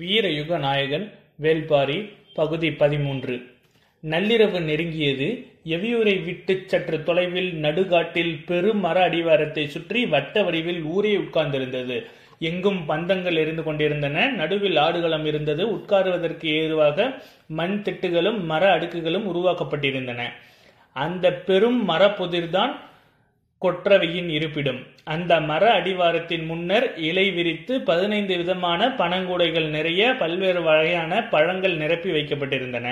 வீரயுக 0.00 0.58
நாயகன் 0.58 1.06
வேள்பாரி 1.42 1.96
பகுதி 2.34 2.72
பதிமூன்று. 2.72 3.34
நள்ளிரவு 4.04 4.58
நெருங்கியது 4.60 5.26
எவியூரை 5.64 6.24
விட்டுச் 6.24 6.68
சற்று 6.68 7.02
தொலைவில் 7.02 7.50
நடுகாட்டில் 7.62 8.44
பெரும் 8.46 8.80
மர 8.80 9.08
அடிவாரத்தைச் 9.08 9.72
சுற்றி 9.74 10.06
வட்ட 10.06 10.42
வடிவில் 10.42 10.82
ஊரே 10.82 11.16
உட்கார்ந்திருந்தது. 11.16 12.06
எங்கும் 12.38 12.80
பந்தங்கள் 12.88 13.34
எரிந்து 13.34 13.62
கொண்டிருந்தன 13.62 14.26
நடுவில் 14.30 14.76
ஆடுகளம் 14.76 15.26
இருந்தது 15.26 15.66
உட்காருவதற்கு 15.76 16.44
ஏதுவாக 16.44 17.22
மண் 17.46 17.82
திட்டுகளும் 17.84 18.40
மர 18.44 18.78
அடுக்குகளும் 18.78 19.28
உருவாக்கப்பட்டிருந்தன. 19.32 20.22
அந்த 20.92 21.32
பெரும் 21.32 21.88
மரப்புதிர்தான் 21.88 22.72
கொற்றவையின் 23.64 24.28
இருப்பிடும். 24.28 24.78
அந்த 25.04 25.40
மர 25.40 25.62
அடிவாரத்தின் 25.72 26.44
முன்னர் 26.46 26.86
இலை 27.08 27.30
விரித்து 27.30 27.80
பதினைந்து 27.80 28.36
விதமான 28.36 28.88
பனங்கூடைகள் 28.98 29.68
நிறைய 29.68 30.14
பல்வேறு 30.18 30.62
வகையான 30.62 31.28
பழங்கள் 31.34 31.76
நிரப்பி 31.76 32.10
வைக்கப்பட்டிருந்தன. 32.10 32.88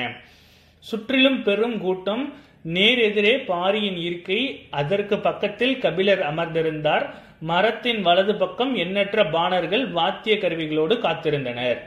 சுற்றிலும் 0.85 1.43
பெரும் 1.43 1.79
கூட்டம் 1.79 2.35
நேர் 2.63 2.99
எதிரே 2.99 3.35
பாரியின் 3.51 3.97
இருக்கை 3.97 4.41
அதற்கு 4.71 5.19
பக்கத்தில் 5.19 5.79
கபிலர் 5.79 6.23
அமர்ந்திருந்தார். 6.35 7.07
மரத்தின் 7.41 8.03
வலது 8.03 8.35
பக்கம் 8.35 8.75
எண்ணற்ற 8.75 9.25
பாணர்கள் 9.27 9.85
வாத்திய 9.91 10.37
கருவிகளோடு 10.37 10.95
காத்திருந்தனர். 10.99 11.79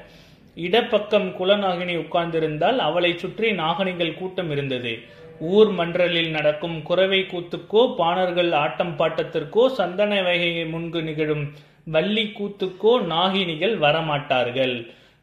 இடப்பக்கம் 0.55 1.27
குலநாகினி 1.40 1.94
உட்கார்ந்திருந்தால் 1.98 2.77
அவளை 2.77 3.18
சுற்றி 3.18 3.52
நாகனிகள் 3.52 4.18
கூட்டம் 4.18 4.52
இருந்தது. 4.52 4.94
ஊர் 5.50 5.70
மன்றலில் 5.70 6.30
நடக்கும் 6.30 6.81
குறவை 6.81 7.20
கூத்துக்கோ 7.22 7.82
பாணர்கள் 7.95 8.52
ஆட்டம் 8.52 8.95
பாட்டத்திற்கோ 8.98 9.68
சந்தன 9.68 10.22
வகை 10.23 10.66
முன்கு 10.66 11.02
நிகழும் 11.02 11.45
வள்ளி 11.86 12.26
கூத்துக்கோ 12.40 12.94
நாகினிகள் 13.13 13.76
வரமாட்டார்கள். 13.77 14.76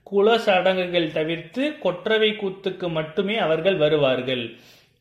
குல 0.02 0.38
சடங்குகள் 0.38 1.12
தவிர்த்து 1.12 1.78
கொற்றவை 1.78 2.30
கூத்துக்கு 2.32 2.88
மட்டுமே 2.88 3.37
அவர்கள் 3.37 3.76
வருவார்கள். 3.76 4.45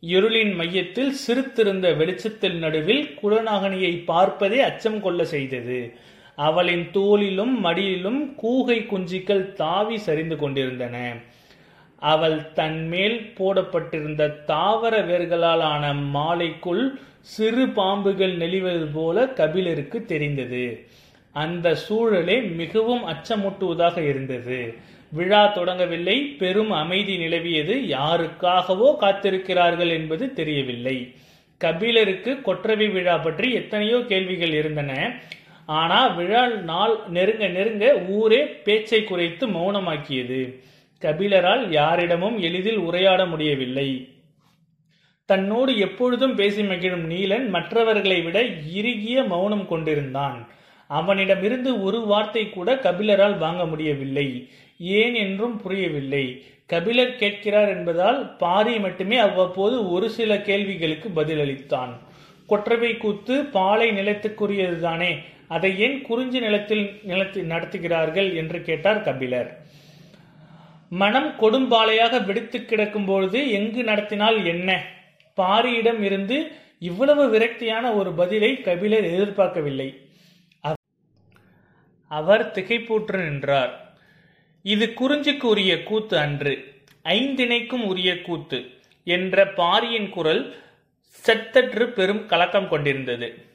இருளின் 0.04 0.54
மையத்தில் 0.56 1.14
சிறுத்திருந்த 1.14 1.94
வெளிச்சத்தில் 1.94 2.58
நடுவில் 2.58 3.20
குலநாகனியை 3.22 4.04
பார்ப்பதே 4.06 4.60
அச்சம் 4.62 5.02
கொள்ள 5.02 5.26
செய்தது. 5.26 5.80
அவளின் 6.36 6.92
தோளிலும் 6.92 7.56
மடியிலும் 7.66 8.22
கூகை 8.44 8.80
குஞ்சிகள் 8.86 9.54
தாவி 9.54 9.98
சரிந்து 9.98 10.36
கொண்டிருந்தன. 10.36 10.98
அவள் 12.00 12.54
தன்மேல் 12.54 13.34
போடப்பட்டிருந்த 13.38 14.28
தாவர 14.46 15.02
வேர்களால் 15.02 15.60
ஆன 15.60 15.94
மாலைக்குள் 15.94 16.92
சிறு 17.20 17.66
பாம்புகள் 17.66 18.38
நெளிவது 18.38 18.88
போல 18.94 19.28
கபிலருக்கு 19.28 20.06
தெரிந்தது. 20.06 20.88
அந்த 21.32 21.76
சூழலே 21.90 22.56
மிகவும் 22.56 23.04
அச்சமூட்டுவதாக 23.08 23.98
இருந்தது. 23.98 24.74
விழா 25.12 25.56
தொடங்கவில்லை. 25.56 26.38
பெரும் 26.38 26.72
அமைதி 26.72 27.18
நிலவியது. 27.18 27.76
யாருக்காகவோ 27.98 28.96
காத்திருக்கிறார்கள் 29.02 29.90
என்பது 29.90 30.34
தெரியவில்லை. 30.34 31.14
கபிலருக்கு 31.58 32.42
கொற்றவை 32.42 32.88
விழா 32.88 33.18
பற்றி 33.18 33.54
எத்தனையோ 33.54 34.00
கேள்விகள் 34.08 34.54
இருந்தன. 34.54 35.20
ஆனா 35.66 36.08
விழா 36.08 36.48
நாள் 36.48 36.98
நெருங்க 37.10 37.48
நெருங்க 37.48 37.94
ஊரே 38.08 38.46
பேச்சை 38.46 39.04
குறைத்து 39.04 39.48
மௌனமாக்கியது. 39.48 40.62
கபிலரால் 41.02 41.72
யாரிடமும் 41.72 42.40
எளிதில் 42.40 42.78
உரையாட 42.78 43.26
முடியவில்லை. 43.26 44.10
தன்னோடு 45.26 45.78
எப்பொழுதும் 45.78 46.36
பேசி 46.36 46.64
மகிழும் 46.64 47.10
நீலன் 47.10 47.50
மற்றவர்களை 47.50 48.22
விட 48.22 48.44
இறுகிய 48.76 49.28
மௌனம் 49.28 49.68
கொண்டிருந்தான். 49.68 50.48
அவனிடமிருந்து 50.88 51.84
ஒரு 51.84 52.00
வார்த்தை 52.00 52.50
கூட 52.50 52.76
கபிலரால் 52.76 53.38
வாங்க 53.38 53.66
முடியவில்லை. 53.66 54.50
ஏன் 54.78 55.14
என்றும் 55.14 55.62
புரியவில்லை. 55.62 56.44
கபிலர் 56.66 57.16
கேட்கிறார் 57.16 57.68
என்பதால் 57.68 58.36
பாரி 58.36 58.80
மட்டுமே 58.80 59.18
அவ்வப்போது 59.18 59.92
ஒரு 59.92 60.10
சில 60.10 60.42
கேள்விகளுக்கு 60.42 61.10
பதிலளித்தான். 61.10 61.90
கொற்றவை 62.48 62.98
கூத்து 62.98 63.46
பாலை 63.46 63.92
நிலத்துக்குரியதுதானே. 63.92 65.18
அதை 65.48 65.80
ஏன் 65.80 66.02
குறிஞ்சி 66.02 66.40
நிலத்தில் 66.40 67.00
நிலத்தில் 67.04 67.50
நடத்துகிறார்கள் 67.50 68.36
என்று 68.36 68.62
கேட்டார் 68.62 69.02
கபிலர். 69.02 69.66
மனம் 70.90 71.36
கொடும்பாலையாக 71.40 72.26
வெடித்து 72.26 72.66
கிடக்கும் 72.66 73.06
பொழுது 73.06 73.50
எங்கு 73.52 73.84
நடத்தினால் 73.84 74.46
என்ன? 74.46 74.84
பாரியிடம் 75.38 76.02
இருந்து 76.02 76.52
இவ்வளவு 76.80 77.24
விரக்தியான 77.34 77.96
ஒரு 77.96 78.14
பதிலை 78.14 78.62
கபிலர் 78.62 79.04
எதிர்பார்க்கவில்லை. 79.04 80.02
அவர் 82.08 82.52
திகைப்பூற்று 82.52 83.20
நின்றார். 83.20 83.98
இது 84.62 84.94
குறிஞ்சிக்கு 85.00 85.44
உரிய 85.44 85.84
கூத்து 85.84 86.18
அன்று. 86.18 86.84
ஐந்திணைக்கும் 87.04 87.86
உரிய 87.86 88.22
கூத்து 88.22 88.70
என்ற 89.04 89.48
பாரியின் 89.48 90.10
குரல் 90.10 90.56
செத்தற்று 91.26 91.84
பெரும் 91.84 92.26
கலக்கம் 92.26 92.70
கொண்டிருந்தது. 92.70 93.46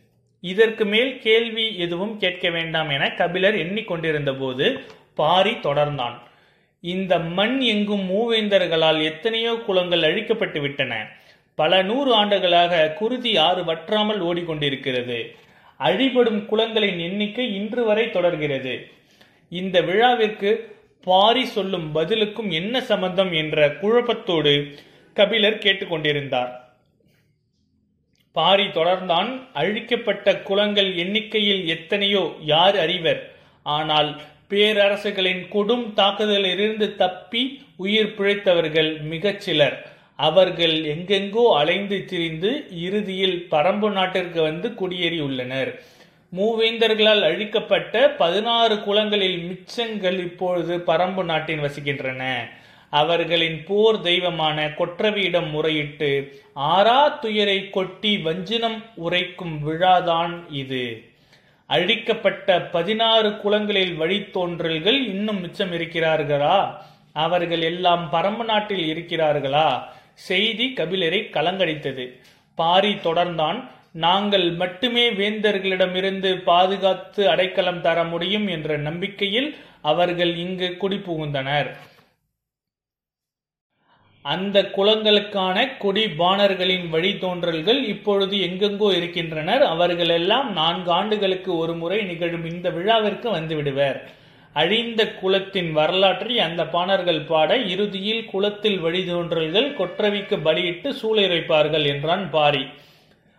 இதற்கு 0.41 0.85
மேல் 0.85 1.19
கேள்வி 1.19 1.77
எதுவும் 1.77 2.19
கேட்க 2.19 2.51
வேண்டாம் 2.51 2.89
என 2.89 3.11
கபிலர் 3.11 3.55
எண்ணிக்கொண்டிருந்த 3.55 4.35
போது 4.35 4.81
பாரி 5.15 5.51
தொடர்ந்தான். 5.51 6.19
இந்த 6.85 7.19
மண் 7.19 7.61
எங்கும் 7.61 8.05
மூவேந்தர்களால் 8.11 9.03
எத்தனையோ 9.03 9.53
குளங்கள் 9.67 10.01
அழிக்கப்பட்டு 10.01 10.61
விட்டன. 10.61 10.93
பல 11.55 11.83
நூறு 11.83 12.15
ஆண்டுகளாக 12.15 12.89
குருதி 12.99 13.37
ஆறு 13.37 13.65
வற்றாமல் 13.65 14.21
ஓடிக்கொண்டிருக்கிறது. 14.23 15.19
அழிபடும் 15.77 16.41
குளங்களின் 16.51 16.99
எண்ணிக்கை 16.99 17.47
இன்று 17.55 17.85
வரை 17.85 18.11
தொடர்கிறது. 18.11 18.75
இந்த 19.49 19.81
விழாவிற்கு 19.81 20.51
பாரி 21.07 21.45
சொல்லும் 21.45 21.87
பதிலுக்கும் 21.95 22.51
என்ன 22.51 22.81
சம்பந்தம் 22.81 23.33
என்ற 23.33 23.69
குழப்பத்தோடு 23.83 24.55
கபிலர் 25.17 25.63
கேட்டுக்கொண்டிருந்தார். 25.65 26.53
பாரி 28.37 28.67
தொடர்ந்தான் 28.67 29.31
அழிக்கப்பட்ட 29.53 30.37
குளங்கள் 30.49 30.95
எண்ணிக்கையில் 30.95 31.67
எத்தனையோ 31.67 32.23
யார் 32.53 32.79
அறிவர்? 32.79 33.23
ஆனால் 33.63 34.11
பேரரசுகளின் 34.53 35.43
கொடும் 35.55 35.87
தாக்குதலிலிருந்து 35.95 36.97
தப்பி 36.97 37.43
உயிர் 37.77 38.15
பிழைத்தவர்கள் 38.19 38.91
மிகச் 39.13 39.41
சிலர் 39.41 39.77
அவர்கள் 40.17 40.75
எங்கெங்கோ 40.95 41.45
அலைந்து 41.61 41.99
திரிந்து 42.05 42.51
இறுதியில் 42.87 43.39
பரம்பு 43.51 43.89
நாட்டிற்கு 43.91 44.41
வந்து 44.43 44.69
குடியேறியுள்ளனர் 44.81 45.71
மூவேந்தர்களால் 46.37 47.23
அழிக்கப்பட்ட 47.29 48.03
பதினாறு 48.23 48.75
குளங்களில் 48.81 49.39
மிச்சங்கள் 49.49 50.19
இப்பொழுது 50.19 50.77
பரம்பு 50.87 51.23
நாட்டின் 51.31 51.63
வசிக்கின்றன. 51.65 52.23
அவர்களின் 52.93 53.59
போர் 53.67 53.99
தெய்வமான 54.01 54.65
கொற்றவியிடம் 54.79 55.51
முறையிட்டு 55.51 56.11
ஆறா 56.75 57.01
துயரை 57.19 57.71
கொட்டி 57.71 58.13
வஞ்சினம் 58.17 58.79
உரைக்கும் 58.97 59.55
விழாதான் 59.67 60.35
இது. 60.63 60.85
அழிக்கப்பட்ட 61.73 62.47
பதினாறு 62.75 63.29
குளங்களில் 63.37 63.95
வழித்தோன்றல்கள் 64.01 64.99
இன்னும் 65.13 65.41
மிச்சம் 65.41 65.73
இருக்கிறார்களா 65.73 66.57
அவர்கள் 67.25 67.63
எல்லாம் 67.63 68.05
பரம்பு 68.13 68.45
நாட்டில் 68.45 68.87
இருக்கிறார்களா? 68.93 69.69
செய்தி 70.29 70.67
கபிலரை 70.77 71.21
கலங்கடித்தது. 71.37 72.05
பாரி 72.59 72.93
தொடர்ந்தான் 73.05 73.59
நாங்கள் 74.05 74.47
மட்டுமே 74.53 75.05
வேந்தர்களிடமிருந்து 75.11 76.31
பாதுகாத்து 76.43 77.23
அடைக்கலம் 77.29 77.81
தர 77.81 78.05
முடியும் 78.05 78.47
என்ற 78.47 78.77
நம்பிக்கையில் 78.89 79.51
அவர்கள் 79.83 80.33
இங்கு 80.37 80.69
குடிபுகுந்தனர். 80.81 81.71
அந்த 84.23 84.63
குளங்களுக்கான 84.63 85.77
கொடி 85.79 86.09
பாணர்களின் 86.09 86.93
வழித்தோன்றல்கள் 86.93 87.81
இப்பொழுது 87.83 88.37
எங்கெங்கோ 88.37 88.89
இருக்கின்றனர். 88.97 89.63
அவர்களெல்லாம் 89.63 90.53
நான்கு 90.53 90.91
ஆண்டுகளுக்கு 90.91 91.57
ஒரு 91.57 91.75
முறை 91.75 92.03
நிகழும் 92.03 92.45
இந்த 92.53 92.71
விழாவிற்கு 92.71 93.29
வந்துவிடுவர். 93.37 93.99
அழிந்த 94.53 95.13
குலத்தின் 95.13 95.73
வரலாற்றை 95.73 96.39
அந்த 96.39 96.63
பாணர்கள் 96.67 97.21
பாட 97.21 97.57
இறுதியில் 97.57 98.25
குலத்தில் 98.25 98.85
வழிதோன்றல்கள் 98.85 99.69
கொற்றவிக்கு 99.75 100.39
பலியிட்டு 100.43 100.93
சூளையுரைப்பார்கள் 100.93 101.87
என்றான் 101.87 102.31
பாரி. 102.31 102.65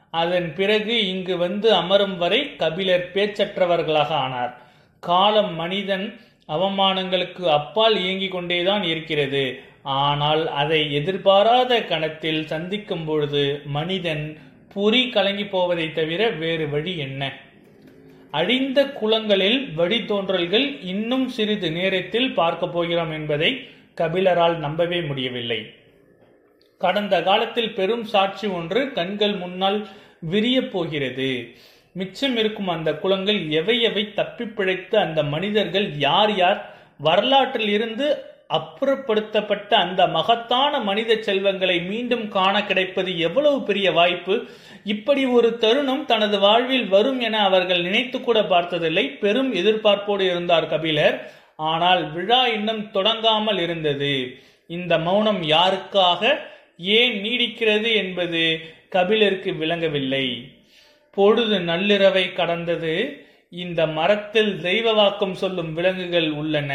அதன் 0.10 0.54
பிறகு 0.56 1.08
இங்கு 1.08 1.38
வந்து 1.38 1.74
அமரும் 1.74 2.18
வரை 2.18 2.56
கபிலர் 2.56 3.10
பேச்சற்றவர்களாக 3.14 4.12
ஆனார். 4.26 4.58
காலம் 5.00 5.54
மனிதன் 5.56 6.20
அவமானங்களுக்கு 6.50 7.44
அப்பால் 7.50 7.96
இயங்கிக் 8.00 8.32
கொண்டேதான் 8.32 8.84
இருக்கிறது. 8.84 9.46
ஆனால் 9.84 10.48
அதை 10.48 10.94
எதிர்பாராத 10.94 11.84
கணத்தில் 11.84 12.46
சந்திக்கும் 12.46 13.06
பொழுது 13.06 13.62
மனிதன் 13.66 14.38
பொறி 14.74 15.10
கலங்கி 15.10 15.46
போவதை 15.46 15.94
தவிர 15.94 16.30
வேறு 16.30 16.70
வழி 16.70 16.98
என்ன? 16.98 17.34
அழிந்த 18.32 18.90
குளங்களில் 18.90 19.72
வழித்தோன்றல்கள் 19.78 20.80
இன்னும் 20.82 21.28
சிறிது 21.28 21.72
நேரத்தில் 21.72 22.34
பார்க்க 22.34 22.68
போகிறோம் 22.68 23.12
என்பதை 23.12 23.68
கபிலரால் 23.98 24.58
நம்பவே 24.58 25.02
முடியவில்லை. 25.02 25.74
கடந்த 26.78 27.24
காலத்தில் 27.24 27.74
பெரும் 27.74 28.04
சாட்சி 28.04 28.48
ஒன்று 28.48 28.92
கண்கள் 28.92 29.36
முன்னால் 29.36 29.88
விரியப் 30.32 30.70
போகிறது. 30.70 31.54
மிச்சம் 31.94 32.38
இருக்கும் 32.38 32.68
அந்த 32.68 32.94
குளங்கள் 32.94 33.50
எவை 33.50 33.82
எவை 33.82 34.14
தப்பி 34.14 34.46
பிழைத்து 34.46 34.98
அந்த 34.98 35.24
மனிதர்கள் 35.24 35.92
யார் 35.98 36.36
யார்? 36.36 36.76
வரலாற்றில் 36.98 37.70
இருந்து 37.70 38.24
அப்புறப்படுத்தப்பட்ட 38.50 39.74
அந்த 39.74 40.08
மகத்தான 40.08 40.80
மனித 40.80 41.18
செல்வங்களை 41.22 41.82
மீண்டும் 41.82 42.28
காண 42.28 42.64
கிடைப்பது 42.64 43.20
எவ்வளவு 43.20 43.64
பெரிய 43.64 43.92
வாய்ப்பு? 43.92 44.46
இப்படி 44.84 45.26
ஒரு 45.26 45.58
தருணம் 45.58 46.06
தனது 46.06 46.40
வாழ்வில் 46.40 46.88
வரும் 46.88 47.20
என 47.20 47.44
அவர்கள் 47.44 47.82
நினைத்து 47.82 48.22
கூட 48.22 48.44
பார்த்ததில்லை. 48.44 49.06
பெரும் 49.10 49.54
எதிர்பார்ப்போடு 49.54 50.22
இருந்தார் 50.22 50.68
கபிலர். 50.68 51.32
ஆனால் 51.56 52.12
விழா 52.12 52.48
இன்னும் 52.48 52.92
தொடங்காமல் 52.92 53.60
இருந்தது. 53.60 54.38
இந்த 54.68 54.98
மௌனம் 54.98 55.42
யாருக்காக 55.42 56.40
ஏன் 56.78 57.24
நீடிக்கிறது 57.24 57.96
என்பது 57.96 58.60
கபிலருக்கு 58.90 59.54
விளங்கவில்லை. 59.54 60.52
பொழுது 61.12 61.60
நள்ளிரவை 61.60 62.34
கடந்தது. 62.34 63.26
இந்த 63.54 63.88
மரத்தில் 63.88 64.62
தெய்வ 64.62 64.94
வாக்கம் 64.94 65.34
சொல்லும் 65.34 65.74
விலங்குகள் 65.74 66.30
உள்ளன. 66.32 66.72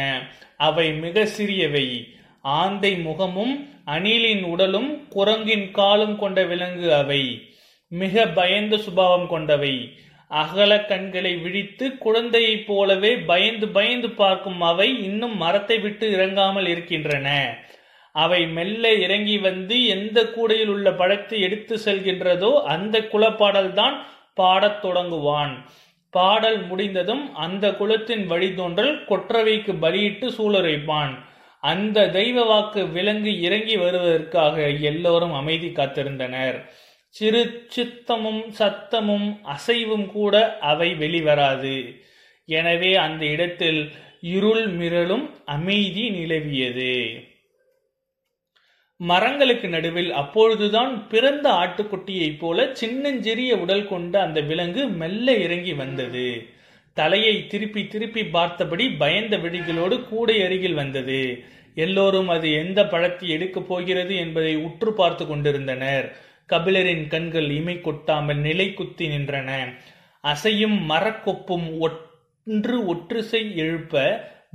அவை 0.56 0.92
மிக 0.92 1.26
சிறியவை. 1.38 2.04
ஆந்தை 2.42 2.96
முகமும் 2.96 3.68
அணிலின் 3.84 4.42
உடலும் 4.42 5.08
குரங்கின் 5.08 5.70
காலும் 5.70 6.18
கொண்ட 6.18 6.44
விலங்கு 6.44 6.94
அவை. 6.94 7.40
மிக 7.88 8.26
பயந்த 8.26 8.76
சுபாவம் 8.76 9.26
கொண்டவை. 9.26 9.98
அகல 10.28 10.84
கண்களை 10.84 11.36
விழித்து 11.36 11.98
குழந்தையைப் 11.98 12.66
போலவே 12.66 13.16
பயந்து 13.16 13.68
பயந்து 13.68 14.10
பார்க்கும் 14.10 14.60
அவை 14.60 15.02
இன்னும் 15.02 15.36
மரத்தை 15.36 15.78
விட்டு 15.78 16.10
இறங்காமல் 16.10 16.66
இருக்கின்றன. 16.66 17.56
அவை 18.12 18.46
மெல்ல 18.46 18.92
இறங்கி 18.92 19.38
வந்து 19.38 19.86
எந்த 19.86 20.22
கூடையில் 20.22 20.68
உள்ள 20.68 20.92
பழத்தை 20.92 21.40
எடுத்து 21.40 21.78
செல்கின்றதோ 21.84 22.52
அந்த 22.62 22.98
குலப்பாடல்தான் 22.98 23.94
பாடத் 24.34 24.84
தொடங்குவான். 24.84 25.64
பாடல் 26.10 26.60
முடிந்ததும் 26.66 27.34
அந்த 27.34 27.74
குலத்தின் 27.74 28.30
வழித்தோன்றல் 28.30 28.92
கொற்றவைக்கு 29.08 29.72
பலியிட்டு 29.78 30.28
சூளுரைப்பான். 30.28 31.14
அந்த 31.62 32.08
தெய்வ 32.08 32.44
வாக்கு 32.44 32.88
விலங்கு 32.88 33.40
இறங்கி 33.40 33.76
வருவதற்காக 33.76 34.56
எல்லோரும் 34.80 35.32
அமைதி 35.32 35.68
காத்திருந்தனர். 35.68 36.58
சிறு 37.08 37.42
சித்தமும் 37.76 38.42
சத்தமும் 38.58 39.28
அசைவும் 39.42 40.06
கூட 40.06 40.58
அவை 40.58 40.94
வெளிவராது. 40.94 41.76
எனவே 42.48 42.94
அந்த 42.94 43.24
இடத்தில் 43.24 43.80
இருள் 44.20 44.66
மிரளும் 44.76 45.26
அமைதி 45.44 46.10
நிலவியது. 46.10 46.94
மரங்களுக்கு 49.00 49.68
நடுவில் 49.68 50.12
அப்பொழுதுதான் 50.12 51.08
பிறந்த 51.08 51.50
ஆட்டுக்குட்டியைப் 51.50 52.38
போல 52.38 52.74
சின்னஞ்சிறிய 52.74 53.56
உடல் 53.56 53.88
கொண்ட 53.88 54.20
அந்த 54.22 54.40
விலங்கு 54.40 54.88
மெல்ல 54.88 55.34
இறங்கி 55.34 55.72
வந்தது. 55.72 56.46
தலையை 56.92 57.46
திருப்பி 57.46 57.86
திருப்பி 57.86 58.24
பார்த்தபடி 58.24 58.90
பயந்த 58.90 59.36
விழிகளோடு 59.36 60.08
கூடை 60.08 60.42
அருகில் 60.42 60.74
வந்தது. 60.74 61.44
எல்லோரும் 61.74 62.28
அது 62.28 62.52
எந்த 62.52 62.86
பழத்தை 62.86 63.28
எடுக்கப் 63.28 63.68
போகிறது 63.68 64.16
என்பதை 64.16 64.56
உற்று 64.56 64.92
பார்த்து 64.92 65.26
கொண்டிருந்தனர். 65.26 66.16
கபிலரின் 66.48 67.06
கண்கள் 67.06 67.50
இமை 67.50 67.80
கொட்டாமல் 67.80 68.36
நிலை 68.36 68.74
குத்தி 68.74 69.08
நின்றன. 69.08 69.50
அசையும் 70.24 70.90
மரக்கொப்பும் 70.90 71.78
ஒன்று 71.78 72.94
ஒற்றுசை 72.94 73.54
எழுப்ப 73.54 73.94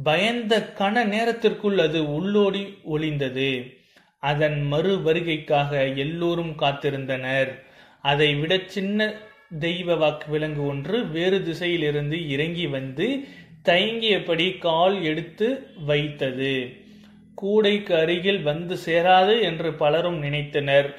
பயந்த 0.04 0.74
கன 0.78 1.06
நேரத்திற்குள் 1.06 1.78
அது 1.78 2.02
உள்ளோடி 2.04 2.64
ஒளிந்தது. 2.86 3.82
அதன் 4.30 4.60
மறு 4.68 4.94
வருகைக்காக 5.06 5.72
எல்லோரும் 6.04 6.54
காத்திருந்தனர். 6.62 7.52
அதை 8.04 8.30
விட 8.36 8.54
சின்ன 8.76 9.08
தெய்வ 9.60 9.96
வாக்கு 9.96 10.28
விலங்கு 10.32 10.64
ஒன்று 10.66 10.98
வேறு 11.08 11.40
திசையிலிருந்து 11.44 12.18
இறங்கி 12.28 12.66
வந்து 12.68 13.08
தயங்கியபடி 13.66 14.48
கால் 14.60 14.96
எடுத்து 15.04 15.48
வைத்தது. 15.86 16.56
கூடைக்கு 17.38 17.94
அருகில் 17.96 18.42
வந்து 18.42 18.76
சேராது 18.86 19.36
என்று 19.42 19.70
பலரும் 19.74 20.20
நினைத்தனர். 20.24 20.90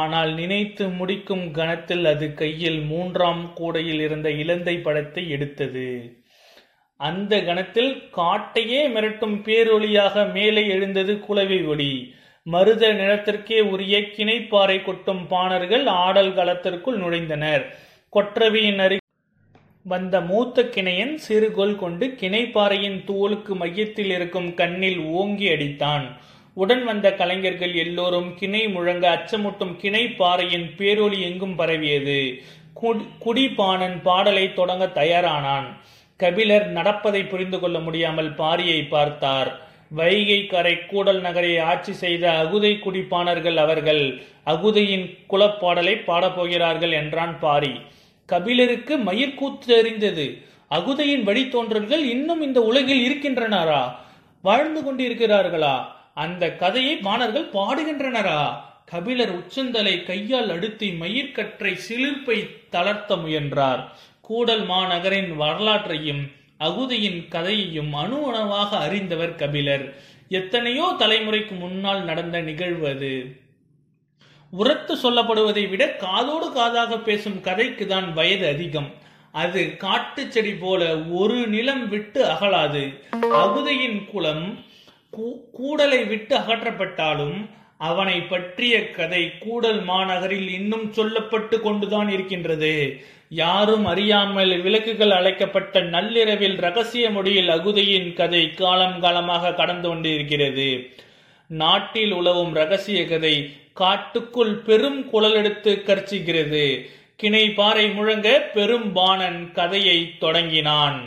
ஆனால் 0.00 0.30
நினைத்து 0.34 0.84
முடிக்கும் 0.98 1.46
கணத்தில் 1.50 2.04
அது 2.04 2.26
கையில் 2.34 2.80
மூன்றாம் 2.82 3.42
கூடையில் 3.54 4.02
இருந்த 4.06 4.28
இலந்தை 4.42 4.76
படத்தை 4.80 5.24
எடுத்தது. 5.30 5.88
அந்த 7.00 7.34
கணத்தில் 7.42 7.92
காட்டையே 8.16 8.80
மிரட்டும் 8.94 9.36
பேரொளியாக 9.46 10.24
மேலே 10.32 10.64
எழுந்தது 10.68 11.14
குலவை 11.26 11.60
ஒளி 11.64 11.92
மருத 12.46 12.84
நிலத்திற்கே 12.92 13.58
உரிய 13.72 13.96
கிணைப்பாறை 14.14 14.76
கொட்டும் 14.84 15.20
பாணர்கள் 15.26 15.84
ஆடல் 15.86 16.32
களத்திற்குள் 16.34 16.96
நுழைந்தனர். 17.02 17.64
கொற்றவையின் 18.12 18.80
அருகே 18.84 19.04
வந்த 19.86 20.14
மூத்த 20.30 20.62
கிணையன் 20.74 21.14
சிறுகோல் 21.26 21.76
கொண்டு 21.76 22.06
கிணைப்பாறையின் 22.20 22.98
தோலுக்கு 23.10 23.52
மையத்தில் 23.62 24.10
இருக்கும் 24.16 24.50
கண்ணில் 24.54 25.00
ஓங்கி 25.20 25.46
அடித்தான். 25.54 26.04
உடன் 26.56 26.84
வந்த 26.84 27.06
கலைஞர்கள் 27.20 27.74
எல்லோரும் 27.84 28.30
கிணை 28.34 28.64
முழங்க 28.68 29.04
அச்சமூட்டும் 29.16 29.74
கிணை 29.76 30.04
பாறையின் 30.20 30.68
பேரொளி 30.78 31.18
எங்கும் 31.28 31.56
பரவியது. 31.56 32.20
குடிபாணன் 33.24 33.98
பாடலை 34.02 34.46
தொடங்க 34.54 34.84
தயாரானான். 35.00 35.68
கபிலர் 36.20 36.66
நடப்பதை 36.76 37.22
புரிந்து 37.24 37.58
கொள்ள 37.60 37.78
முடியாமல் 37.78 38.32
பாரியை 38.34 38.80
பார்த்தார். 38.88 39.50
வைகை 39.94 40.46
கரை 40.46 40.86
கூடல் 40.86 41.20
நகரை 41.20 41.58
ஆட்சி 41.58 41.92
செய்த 41.92 42.30
அகுதை 42.30 42.78
குடிப்பானர்கள் 42.78 43.54
அவர்கள் 43.54 44.22
அகுதையின் 44.46 45.18
குலப்பாடலை 45.30 45.94
பாடப்போகிறார்கள் 46.06 46.92
என்றான் 46.92 47.38
பாரி. 47.38 47.72
கபிலருக்கு 48.26 48.98
மயிர்கூத்து 48.98 49.66
தெரிந்தது. 49.66 50.42
அகுதையின் 50.70 51.24
வழித்தோன்றல்கள் 51.24 52.04
இன்னும் 52.04 52.42
இந்த 52.42 52.60
உலகில் 52.60 53.02
இருக்கின்றனரா? 53.08 53.92
வாழ்ந்து 54.42 54.80
கொண்டிருக்கிறார்களா? 54.80 55.84
அந்த 56.14 56.56
கதையை 56.56 56.96
பாணர்கள் 56.96 57.50
பாடுகின்றனரா? 57.52 58.52
கபிலர் 58.84 59.30
உச்சந்தலை 59.30 60.02
கையால் 60.02 60.48
அடுத்தி 60.48 60.88
மயிர்கற்றை 61.00 61.78
சிலிர்ப்பை 61.88 62.68
தளர்த்த 62.70 63.16
முயன்றார். 63.16 63.88
கூடல் 64.20 64.66
மாநகரின் 64.66 65.36
வரலாற்றையும் 65.36 66.30
அகுதியின் 66.66 67.20
கதையையும் 67.34 67.92
அணு 68.02 68.18
அணுவாக 68.30 68.70
அறிந்தவர் 68.86 69.38
கபிலர். 69.42 69.84
எத்தனையோ 70.40 70.86
தலைமுறைக்கு 71.02 71.54
முன்னால் 71.62 72.02
நடந்த 72.10 72.36
நிகழ்வு 72.48 72.84
அது. 72.94 73.12
உரத்து 74.52 74.94
சொல்லப்படுவதை 75.02 75.64
விட 75.68 75.82
காதோடு 76.04 76.48
காதாக 76.56 76.98
பேசும் 77.08 77.38
கதைக்கு 77.40 77.84
தான் 77.86 78.08
வயது 78.18 78.46
அதிகம். 78.54 78.90
அது 79.34 79.60
காட்டு 79.84 80.22
செடி 80.34 80.52
போல 80.54 80.82
ஒரு 81.20 81.38
நிலம் 81.54 81.84
விட்டு 81.88 82.20
அகலாது. 82.24 82.82
அகுதையின் 83.40 84.00
குலம் 84.12 84.44
கூடலை 85.58 86.00
விட்டு 86.10 86.34
அகற்றப்பட்டாலும் 86.38 87.38
அவனை 87.88 88.18
பற்றிய 88.32 88.74
கதை 88.98 89.22
கூடல் 89.38 89.80
மாநகரில் 89.88 90.50
இன்னும் 90.58 90.86
சொல்லப்பட்டு 90.98 91.56
கொண்டுதான் 91.60 92.10
இருக்கின்றது. 92.16 92.74
யாரும் 93.40 93.84
அறியாமல் 93.84 94.50
விளக்குகள் 94.60 95.12
அழைக்கப்பட்ட 95.18 95.80
நள்ளிரவில் 95.94 96.56
ரகசிய 96.64 97.04
மொழியில் 97.10 97.48
அகுதியின் 97.48 98.10
கதை 98.12 98.42
காலம் 98.54 98.98
காலமாக 99.00 99.52
கடந்து 99.60 99.88
கொண்டிருக்கிறது. 99.88 100.68
நாட்டில் 101.50 102.12
உலவும் 102.12 102.52
ரகசிய 102.54 103.00
கதை 103.06 103.34
காட்டுக்குள் 103.80 104.54
பெரும் 104.66 105.00
குழலெடுத்து 105.12 105.72
கர்ச்சிக்கிறது 105.88 106.64
கிணை 107.16 107.44
பாறை 107.50 107.86
முழங்க 107.90 108.28
பெரும் 108.56 108.92
பாணன் 108.92 109.40
கதையை 109.52 109.98
தொடங்கினான். 110.18 110.98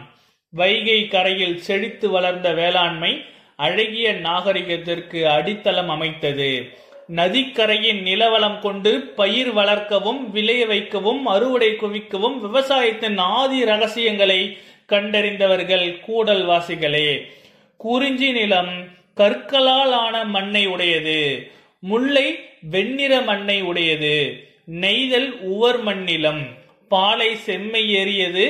வைகை 0.53 1.00
கரையில் 1.08 1.62
செழித்து 1.67 2.10
வளர்ந்த 2.10 2.50
வேளாண்மை 2.53 3.13
அழகிய 3.55 4.08
நாகரிகத்திற்கு 4.27 5.20
அடித்தளம் 5.38 5.89
அமைத்தது. 5.89 6.51
நதிக்கரையின் 7.09 8.01
நிலவளம் 8.01 8.59
கொண்டு 8.59 8.91
பயிர் 9.15 9.51
வளர்க்கவும் 9.53 10.31
விளைய 10.31 10.65
வைக்கவும் 10.65 11.25
அறுவடை 11.25 11.71
குவிக்கவும் 11.75 12.38
விவசாயத்தின் 12.39 13.17
ஆதி 13.17 13.65
ரகசியங்களை 13.65 14.57
கண்டறிந்தவர்கள் 14.85 16.00
கூடல் 16.00 16.45
வாசிகளே 16.45 17.09
குறிஞ்சி 17.79 18.31
நிலம் 18.31 18.74
கற்களால் 19.13 19.91
ஆன 19.91 20.24
மண்ணை 20.25 20.67
உடையது 20.67 21.19
முல்லை 21.79 22.27
வெண்ணிற 22.69 23.13
மண்ணை 23.21 23.62
உடையது 23.62 24.15
நெய்தல் 24.65 25.29
உவர் 25.43 25.81
மண்ணிலம் 25.83 26.43
பாலை 26.88 27.35
செம்மை 27.35 27.83
ஏறியது 27.91 28.45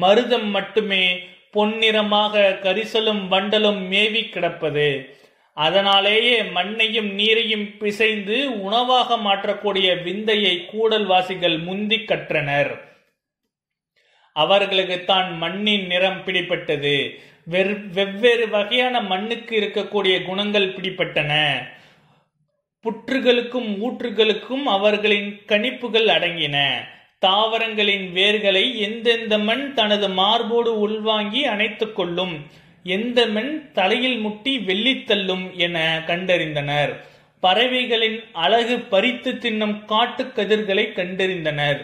மருதம் 0.00 0.50
மட்டுமே 0.50 1.04
பொன்னிறமாக 1.52 2.42
கரிசலும் 2.62 3.22
வண்டலும் 3.28 3.80
மேவி 3.88 4.22
கிடப்பது. 4.24 4.88
அதனாலேயே 5.54 6.36
மண்ணையும் 6.56 7.10
நீரையும் 7.18 7.66
பிசைந்து 7.78 8.36
உணவாக 8.60 9.16
மாற்றக்கூடிய 9.16 9.88
விந்தையை 10.02 10.54
கூடல் 10.70 11.06
வாசிகள் 11.06 11.58
முந்தி 11.58 11.98
கற்றனர். 12.10 12.72
அவர்களுக்கு 14.36 14.98
தான் 15.04 15.28
மண்ணின் 15.36 15.86
நிறம் 15.86 16.22
பிடிப்பட்டது 16.26 16.94
வெவ்வேறு 17.94 18.46
வகையான 18.48 18.96
மண்ணுக்கு 19.00 19.52
இருக்கக்கூடிய 19.60 20.14
குணங்கள் 20.24 20.74
பிடிப்பட்டன 20.74 21.32
புற்றுகளுக்கும் 22.84 23.70
ஊற்றுகளுக்கும் 23.86 24.64
அவர்களின் 24.76 25.30
கணிப்புகள் 25.46 26.08
அடங்கின. 26.16 26.56
தாவரங்களின் 27.18 28.06
வேர்களை 28.14 28.64
எந்தெந்த 28.86 29.34
மண் 29.38 29.64
தனது 29.74 30.08
மார்போடு 30.08 30.72
உள்வாங்கி 30.78 31.42
அணைத்துக் 31.44 31.96
கொள்ளும். 31.96 32.34
எந்த 32.82 33.26
மென் 33.26 33.72
தலையில் 33.72 34.18
முட்டி 34.18 34.58
வெள்ளித்தள்ளும் 34.58 35.56
என 35.56 36.02
கண்டறிந்தனர். 36.06 36.96
பறவைகளின் 37.40 38.24
அழகு 38.32 38.78
பறித்து 38.78 39.32
தின்னும் 39.32 39.84
காட்டு 39.84 40.24
கதிர்களை 40.24 40.92
கண்டறிந்தனர். 40.94 41.78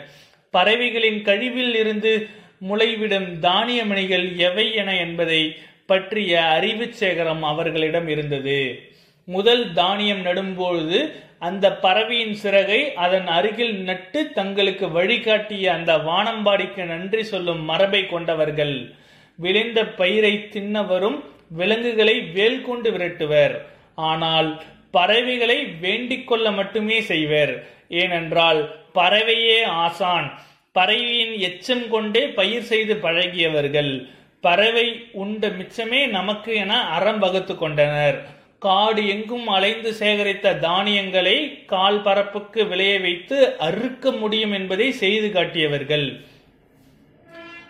பறவைகளின் 0.50 1.22
கழிவில் 1.22 1.74
இருந்து 1.74 2.28
முளைவிடும் 2.68 3.38
தானிய 3.38 3.84
மணிகள் 3.84 4.36
எவை 4.36 4.74
என 4.74 4.96
என்பதை 4.96 5.56
பற்றிய 5.86 6.44
அறிவு 6.44 6.92
சேகரம் 7.00 7.40
அவர்களிடம் 7.40 8.08
இருந்தது. 8.08 8.78
முதல் 9.24 9.72
தானியம் 9.72 10.24
நடும்பொழுது 10.24 11.12
அந்த 11.38 11.72
பறவையின் 11.72 12.34
சிறகை 12.34 12.92
அதன் 12.92 13.26
அருகில் 13.26 13.74
நட்டு 13.78 14.32
தங்களுக்கு 14.32 14.88
வழிகாட்டிய 14.88 15.72
அந்த 15.72 15.96
வானம்பாடிக்கு 15.96 16.84
நன்றி 16.84 17.22
சொல்லும் 17.22 17.64
மரபை 17.64 18.06
கொண்டவர்கள். 18.06 18.94
விளைந்த 19.36 19.84
பயிரை 19.84 20.48
தின்னவரும் 20.52 21.18
விலங்குகளை 21.48 22.20
வேல் 22.20 22.62
கொண்டு 22.62 22.90
விரட்டுவர். 22.90 23.54
ஆனால் 23.94 24.62
பறவைகளை 24.90 25.58
வேண்டிக் 25.80 26.28
கொள்ள 26.28 26.50
மட்டுமே 26.50 27.00
செய்வர். 27.00 27.68
ஏனென்றால் 27.88 28.74
பறவையே 28.94 29.64
ஆசான். 29.64 30.28
பறவையின் 30.72 31.34
எச்சம் 31.48 31.88
கொண்டே 31.88 32.28
பயிர் 32.28 32.62
செய்து 32.62 32.94
பழகியவர்கள். 32.94 34.08
பறவை 34.40 34.86
உண்ட 35.12 35.48
மிச்சமே 35.48 36.08
நமக்கு 36.08 36.54
என 36.54 36.80
அறம் 36.88 37.18
வகுத்து 37.18 37.54
கொண்டனர். 37.58 38.18
காடு 38.58 39.08
எங்கும் 39.08 39.48
அலைந்து 39.48 39.90
சேகரித்த 40.00 40.58
தானியங்களை 40.58 41.64
கால் 41.64 42.02
பரப்புக்கு 42.02 42.68
விளைய 42.68 43.00
வைத்து 43.00 43.58
அறுக்க 43.58 44.12
முடியும் 44.12 44.52
என்பதை 44.52 44.92
செய்து 44.92 45.30
காட்டியவர்கள். 45.32 46.06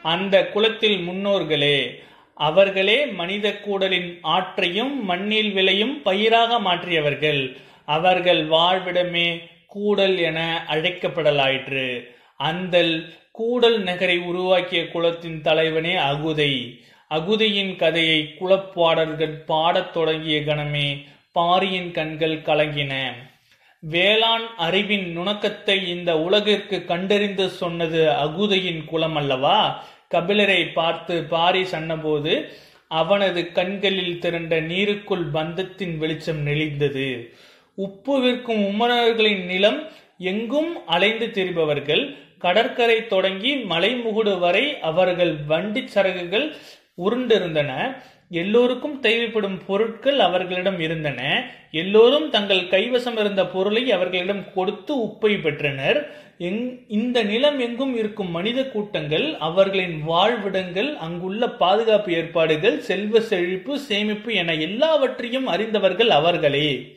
அந்த 0.07 0.35
குலத்தில் 0.47 0.99
முன்னோர்களே 1.09 1.79
அவர்களே 2.35 2.97
மனித 3.07 3.47
கூடலின் 3.57 4.09
ஆற்றையும் 4.23 5.05
மண்ணில் 5.05 5.53
விளையும் 5.53 6.03
பயிராக 6.03 6.59
மாற்றியவர்கள். 6.61 7.43
அவர்கள் 7.85 8.43
வாழ்விடமே 8.49 9.29
கூடல் 9.67 10.17
என 10.19 10.39
அழைக்கப்படலாயிற்று. 10.69 11.87
அந்த 12.37 12.77
கூடல் 13.33 13.79
நகரை 13.83 14.19
உருவாக்கிய 14.19 14.83
குலத்தின் 14.89 15.41
தலைவனே 15.41 15.95
அகுதை. 16.11 16.55
அகுதையின் 17.11 17.77
கதையை 17.77 18.19
குலப்பாடல்கள் 18.41 19.37
பாடத் 19.47 19.93
தொடங்கிய 19.93 20.39
கணமே 20.41 20.89
பாரியின் 21.33 21.91
கண்கள் 21.93 22.39
கலங்கின. 22.43 22.95
வேளாண் 23.83 24.47
அறிவின் 24.57 25.19
நுணக்கத்தை 25.19 25.77
இந்த 25.87 26.11
உலகிற்கு 26.21 26.85
கண்டறிந்து 26.85 27.49
சொன்னது 27.49 28.01
அகுதையின் 28.25 28.85
குலம் 28.85 29.17
அல்லவா 29.17 29.59
கபிலரை 30.15 30.73
பார்த்து 30.73 31.15
பாரி 31.25 31.65
சொன்னபோது 31.65 32.33
அவனது 32.91 33.41
கண்களில் 33.53 34.19
திரண்ட 34.19 34.61
நீருக்குள் 34.61 35.25
பந்தத்தின் 35.33 35.95
வெளிச்சம் 35.99 36.47
நெளிந்தது. 36.47 37.09
உப்பு 37.75 38.21
விற்கும் 38.21 38.63
உம்மனர்களின் 38.67 39.45
நிலம் 39.45 39.81
எங்கும் 40.19 40.71
அலைந்து 40.87 41.27
திரிபவர்கள். 41.27 42.05
கடற்கரை 42.39 42.99
தொடங்கி 43.07 43.53
மலைமுகுடு 43.65 44.39
வரை 44.39 44.65
அவர்கள் 44.81 45.35
வண்டி 45.47 45.83
சரகுகள் 45.95 46.47
உருண்டிருந்தன. 46.99 47.73
எல்லோருக்கும் 48.29 49.01
தேவைப்படும் 49.01 49.59
பொருட்கள் 49.67 50.19
அவர்களிடம் 50.19 50.81
இருந்தன. 50.81 51.21
எல்லோரும் 51.71 52.31
தங்கள் 52.31 52.59
கைவசம் 52.59 53.19
இருந்த 53.19 53.47
பொருளை 53.47 53.93
அவர்களிடம் 53.93 54.53
கொடுத்து 54.53 54.95
உப்பை 54.97 55.41
பெற்றனர். 55.41 56.25
இந்த 56.89 57.23
நிலம் 57.23 57.59
எங்கும் 57.59 57.97
இருக்கும் 57.97 58.31
மனித 58.31 58.69
கூட்டங்கள் 58.69 59.37
அவர்களின் 59.37 60.03
வாழ்விடங்கள் 60.03 60.97
அங்குள்ள 60.97 61.51
பாதுகாப்பு 61.51 62.13
ஏற்பாடுகள் 62.13 62.81
செல்வ 62.81 63.21
செழிப்பு 63.21 63.79
சேமிப்பு 63.79 64.35
என 64.35 64.55
எல்லாவற்றையும் 64.55 65.47
அறிந்தவர்கள் 65.47 66.11
அவர்களே. 66.11 66.95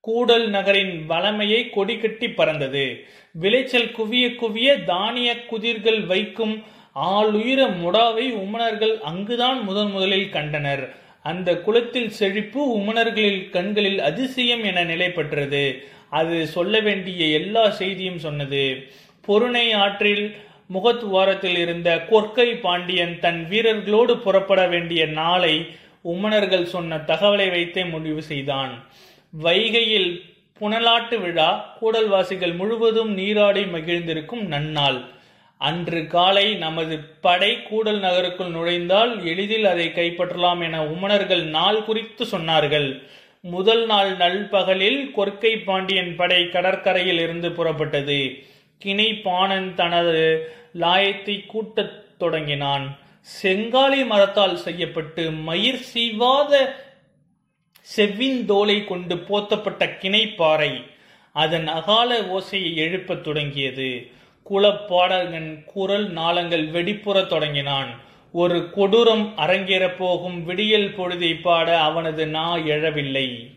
கூடல் 0.00 0.48
நகரின் 0.48 1.06
வளமையை 1.06 1.70
கொடி 1.70 1.96
கட்டி 1.98 2.30
பறந்தது. 2.30 2.84
விளைச்சல் 3.32 3.92
குவிய 3.98 4.28
குவிய 4.36 4.84
தானிய 4.84 5.44
குதிர்கள் 5.44 6.00
வைக்கும் 6.00 6.62
ஆளுயிர 6.94 7.60
முடாவை 7.82 8.26
உமனர்கள் 8.32 8.98
அங்குதான் 8.98 9.62
முதன் 9.62 9.90
முதலில் 9.90 10.28
கண்டனர். 10.28 10.94
அந்த 11.22 11.56
குலத்தில் 11.56 12.10
செழிப்பு 12.10 12.78
உமனர்களில் 12.78 13.50
கண்களில் 13.50 14.00
அதிசயம் 14.00 14.64
என 14.64 14.84
நிலை 14.84 15.10
பெற்றது 15.10 15.82
அது 16.10 16.46
சொல்ல 16.46 16.80
வேண்டிய 16.80 17.26
எல்லா 17.26 17.70
செய்தியும் 17.70 18.18
சொன்னது. 18.18 18.86
பொருணை 19.20 19.72
ஆற்றில் 19.72 20.34
முகத்துவாரத்தில் 20.72 21.58
இருந்த 21.58 22.06
கொற்கை 22.10 22.60
பாண்டியன் 22.60 23.18
தன் 23.18 23.46
வீரர்களோடு 23.50 24.16
புறப்பட 24.16 24.66
வேண்டிய 24.66 25.06
நாளை 25.06 25.66
உமனர்கள் 26.04 26.64
சொன்ன 26.64 26.96
தகவலை 26.96 27.50
வைத்தே 27.50 27.84
முடிவு 27.84 28.22
செய்தான். 28.22 28.84
வைகையில் 29.42 30.22
புனலாட்டு 30.60 31.20
விழா 31.20 31.78
கூடல்வாசிகள் 31.80 32.56
முழுவதும் 32.56 33.12
நீராடி 33.14 33.62
மகிழ்ந்திருக்கும் 33.62 34.50
நன்னாள். 34.50 35.04
அன்று 35.66 36.00
காலை 36.06 36.54
நமது 36.54 36.94
படை 37.20 37.62
கூடல் 37.62 38.00
நகருக்குள் 38.00 38.50
நுழைந்தால் 38.50 39.12
எளிதில் 39.26 39.64
அதை 39.64 39.86
கைப்பற்றலாம் 39.86 40.62
என 40.62 40.84
உமணர்கள் 40.84 41.42
நாள் 41.56 41.84
குறித்து 41.84 42.24
சொன்னார்கள். 42.24 42.88
முதல் 43.40 43.86
நாள் 43.86 44.10
நல்பகலில் 44.16 45.00
கொற்கை 45.16 45.52
பாண்டியன் 45.64 46.16
படை 46.16 46.48
கடற்கரையில் 46.48 47.20
இருந்து 47.20 47.48
புறப்பட்டது. 47.48 48.20
கிணை 48.78 49.08
பாணன் 49.14 49.74
தனது 49.74 50.22
லாயத்தை 50.80 51.36
கூட்டத் 51.46 52.18
தொடங்கினான். 52.18 52.86
செங்காலி 53.42 54.06
மரத்தால் 54.06 54.56
செய்யப்பட்டு 54.56 55.30
மயிர் 55.30 55.84
சீவாத 55.94 56.54
செவ்விந்தோலை 57.96 58.78
கொண்டு 58.84 59.14
போத்தப்பட்ட 59.14 59.88
கிணைப்பாறை 60.02 60.72
அதன் 61.32 61.68
அகால 61.68 62.20
ஓசையை 62.36 62.74
எழுப்பத் 62.74 63.24
தொடங்கியது. 63.24 63.90
குலப்பாடகன் 64.50 65.64
குரல் 65.64 66.10
நாளங்கள் 66.10 66.70
வெடிப்புறத் 66.70 67.28
தொடங்கினான். 67.28 68.00
ஒரு 68.32 68.70
கொடூரம் 68.76 69.32
அரங்கேறப் 69.36 69.96
போகும் 69.98 70.44
விடியல் 70.44 70.94
பொழுதை 70.96 71.40
பாட 71.40 71.80
அவனது 71.80 72.26
நா 72.26 72.56
எழவில்லை. 72.56 73.50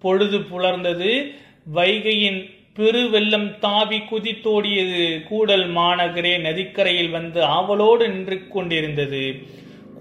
பொழுது 0.00 0.38
புலர்ந்தது 0.38 1.34
வைகையின் 1.74 2.50
பெருவெள்ளம் 2.76 3.58
தாவி 3.58 3.98
குதித்தோடியது. 3.98 5.22
கூடல் 5.22 5.74
மாநகரே 5.74 6.40
நதிக்கரையில் 6.40 7.10
வந்து 7.10 7.42
ஆவலோடு 7.42 8.08
நின்று 8.08 8.48
கொண்டிருந்தது. 8.48 9.42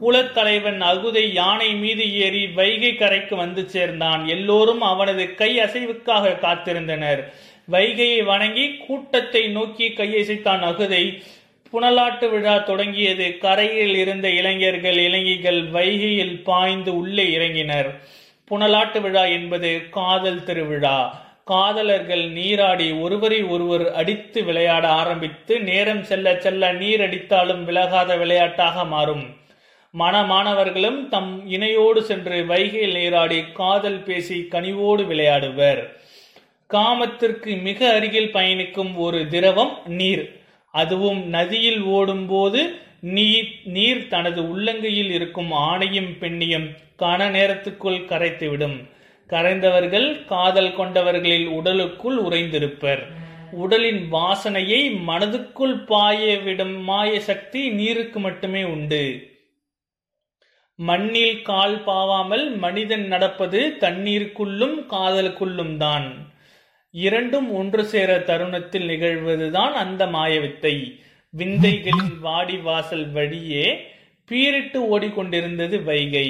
குலத்தலைவன் 0.02 0.82
அகுதை 0.82 1.34
யானை 1.34 1.76
மீது 1.76 2.14
ஏறி 2.14 2.48
வைகை 2.48 2.96
கரைக்கு 2.96 3.36
வந்து 3.36 3.70
சேர்ந்தான். 3.70 4.28
எல்லோரும் 4.28 4.82
அவனது 4.82 5.36
கை 5.36 5.60
அசைவுக்காக 5.60 6.40
காத்திருந்தனர். 6.40 7.34
வைகையை 7.66 8.24
வணங்கி 8.24 8.78
கூட்டத்தை 8.78 9.48
நோக்கி 9.48 9.88
கையசைத்தான் 9.88 10.64
அகுதை. 10.64 11.22
புனலாட்டு 11.72 12.30
விழா 12.30 12.58
தொடங்கியது. 12.58 13.38
கரையில் 13.38 13.96
இருந்த 13.96 14.30
இளைஞர்கள் 14.30 14.98
இளைஞிகள் 14.98 15.62
வைகையில் 15.70 16.44
பாய்ந்து 16.44 16.98
உள்ளே 16.98 17.26
இறங்கினர். 17.38 17.90
புனலாட்டு 18.50 19.02
விழா 19.02 19.26
என்பது 19.26 19.90
காதல் 19.90 20.44
திருவிழா. 20.44 21.22
காதலர்கள் 21.46 22.30
நீராடி 22.30 22.92
ஒருவரை 22.92 23.44
ஒருவர் 23.44 23.94
அடித்து 23.94 24.44
விளையாட 24.44 24.88
ஆரம்பித்து 24.88 25.60
நேரம் 25.60 26.04
செல்ல 26.04 26.36
செல்ல 26.40 26.72
நீர் 26.74 27.02
அடித்தாலும் 27.02 27.64
விலகாத 27.64 28.18
விளையாட்டாக 28.18 28.86
மாறும். 28.86 29.36
மணமானவர்களும் 30.00 31.08
தம் 31.08 31.52
இணையோடு 31.52 32.00
சென்று 32.00 32.46
வைகையில் 32.46 32.94
நீராடி 32.94 33.44
காதல் 33.54 34.04
பேசி 34.04 34.48
கனிவோடு 34.52 35.04
விளையாடுவர். 35.04 35.82
காமத்திற்கு 36.74 37.52
மிக 37.68 37.80
அருகில் 37.94 38.32
பயணிக்கும் 38.32 38.92
ஒரு 39.06 39.20
திரவம் 39.28 39.74
நீர். 40.00 40.24
அதுவும் 40.74 41.22
நதியில் 41.28 41.82
ஓடும்போது 41.96 42.62
நீர் 43.16 43.50
நீர் 43.76 44.08
தனது 44.08 44.42
உள்ளங்கையில் 44.42 45.12
இருக்கும் 45.18 45.52
ஆணையும் 45.70 46.12
பெண்ணியும் 46.20 46.68
கன 47.00 47.28
நேரத்துக்குள் 47.36 48.00
கரைத்துவிடும். 48.12 48.78
கரைந்தவர்கள் 49.30 50.08
காதல் 50.26 50.74
கொண்டவர்களில் 50.78 51.48
உடலுக்குள் 51.48 52.18
உறைந்திருப்பர். 52.22 53.04
உடலின் 53.64 54.02
வாசனையை 54.12 54.82
மனதுக்குள் 55.08 55.76
பாய 55.86 56.38
விடும் 56.38 56.76
மாய 56.84 57.20
சக்தி 57.20 57.62
நீருக்கு 57.70 58.20
மட்டுமே 58.20 58.64
உண்டு. 58.64 59.04
மண்ணில் 60.80 61.42
கால் 61.42 61.76
பாவாமல் 61.88 62.46
மனிதன் 62.58 63.06
நடப்பது 63.08 63.60
தண்ணீருக்குள்ளும் 63.80 64.78
காதலுக்குள்ளும் 64.90 65.76
தான். 65.78 66.08
இரண்டும் 66.94 67.54
ஒன்று 67.54 67.86
சேர 67.86 68.20
தருணத்தில் 68.20 68.88
நிகழ்வதுதான் 68.90 69.74
அந்த 69.84 70.06
மாயவித்தை. 70.06 71.02
விந்தைகளின் 71.30 72.20
வாடி 72.20 72.58
வாசல் 72.58 73.08
வழியே 73.12 73.86
பீரிட்டு 74.32 74.80
ஓடிக்கொண்டிருந்தது 74.94 75.84
வைகை. 75.84 76.28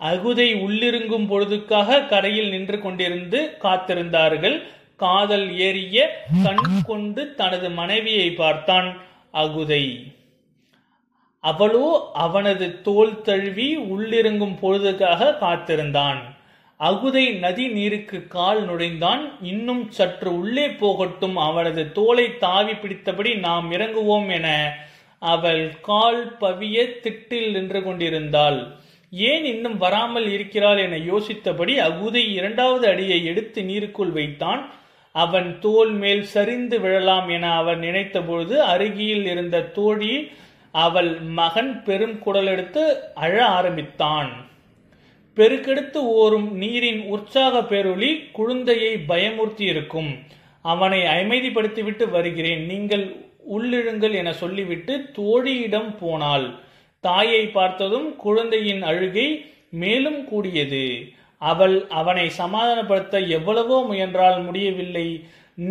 அகுதை 0.00 0.48
உள்ளிருங்கும் 0.64 1.26
பொழுதுக்காக 1.26 2.00
கரையில் 2.02 2.48
நின்று 2.48 2.76
கொண்டிருந்து 2.76 3.38
காத்திருந்தார்கள். 3.62 4.62
காதல் 4.96 5.58
ஏறிய 5.58 6.24
கண் 6.42 6.82
கொண்டு 6.84 7.34
தனது 7.34 7.70
மனைவியை 7.70 8.30
பார்த்தான் 8.30 8.96
அகுதை. 9.34 10.14
அவளோ 11.40 12.10
அவனது 12.12 12.82
தோல் 12.82 13.20
தழுவி 13.22 13.76
உள்ளிறங்கும் 13.76 14.56
பொழுதுக்காக 14.60 15.34
காத்திருந்தான். 15.34 16.35
அகுதை 16.80 17.38
நதி 17.38 17.66
நீருக்கு 17.68 18.18
கால் 18.28 18.58
நுழைந்தான். 18.64 19.22
இன்னும் 19.42 19.84
சற்று 19.90 20.30
உள்ளே 20.38 20.68
போகட்டும் 20.68 21.36
அவனது 21.36 21.82
தோலை 21.92 22.26
தாவி 22.38 22.72
பிடித்தபடி 22.72 23.30
நாம் 23.38 23.68
இறங்குவோம் 23.72 24.28
என 24.28 24.48
அவள் 25.22 25.62
கால் 25.80 26.36
பவிய 26.40 26.82
திட்டில் 27.04 27.50
நின்று 27.52 27.80
கொண்டிருந்தாள். 27.82 28.58
ஏன் 29.12 29.44
இன்னும் 29.44 29.78
வராமல் 29.78 30.28
இருக்கிறாள் 30.32 30.78
என 30.78 30.96
யோசித்தபடி 31.10 31.74
அகுதை 31.88 32.24
இரண்டாவது 32.32 32.86
அடியை 32.88 33.24
எடுத்து 33.24 33.62
நீருக்குள் 33.62 34.12
வைத்தான். 34.12 34.62
அவன் 35.14 35.48
தோல் 35.60 35.92
மேல் 35.92 36.24
சரிந்து 36.34 36.80
விழலாம் 36.80 37.28
என 37.28 37.54
அவன் 37.54 37.80
நினைத்தபொழுது 37.80 38.56
அருகில் 38.72 39.26
இருந்த 39.26 39.62
தோழி 39.78 40.14
அவள் 40.70 41.10
மகன் 41.38 41.72
பெரும் 41.84 42.18
குடல் 42.18 42.46
எடுத்து 42.46 42.82
அழ 43.14 43.34
ஆரம்பித்தான். 43.46 44.30
பெருக்கெடுத்து 45.36 46.00
ஓரும் 46.22 46.48
நீரின் 46.52 47.00
உற்சாக 47.06 47.60
பேரொளி 47.60 48.10
குழந்தையை 48.32 48.92
பயமுறுத்தி 49.08 49.64
இருக்கும். 49.72 50.10
அவனை 50.64 51.00
அமைதிப்படுத்திவிட்டு 51.16 52.04
வருகிறேன். 52.10 52.62
நீங்கள் 52.66 53.04
உள்ளிழுங்கள் 53.56 54.14
என 54.14 54.32
சொல்லிவிட்டு 54.32 54.94
தோழியிடம் 55.18 55.90
போனாள். 55.98 56.46
தாயை 57.04 57.42
பார்த்ததும் 57.48 58.08
குழந்தையின் 58.16 58.82
அழுகை 58.82 59.28
மேலும் 59.82 60.20
கூடியது. 60.24 60.84
அவள் 61.42 61.76
அவனை 61.88 62.26
சமாதானப்படுத்த 62.38 63.28
எவ்வளவோ 63.28 63.78
முயன்றால் 63.82 64.38
முடியவில்லை. 64.42 65.06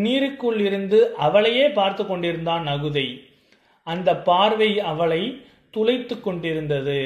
நீருக்குள் 0.03 0.59
இருந்து 0.59 0.99
அவளையே 1.15 1.65
பார்த்து 1.69 2.03
கொண்டிருந்தான் 2.07 2.67
அகுதை. 2.67 3.07
அந்த 3.87 4.09
பார்வை 4.29 4.69
அவளை 4.91 5.21
துளைத்து 5.73 6.15
கொண்டிருந்தது. 6.21 6.99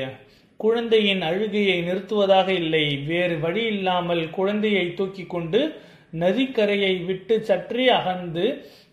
குழந்தையின் 0.60 1.22
அழுகையை 1.22 1.76
நிறுத்துவதாக 1.82 2.48
இல்லை. 2.54 2.86
வேறு 2.98 3.36
வழி 3.40 3.62
இல்லாமல் 3.66 4.24
குழந்தையை 4.30 4.94
தூக்கி 4.94 5.24
கொண்டு 5.26 5.60
நதிக்கரையை 6.20 7.06
விட்டு 7.06 7.36
சற்றே 7.44 7.86
அகன்று 7.90 8.46